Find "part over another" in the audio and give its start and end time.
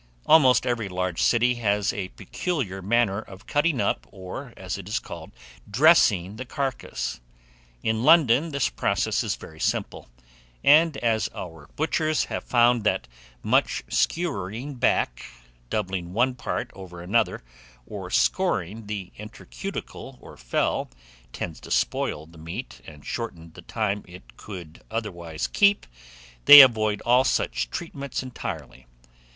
16.33-17.43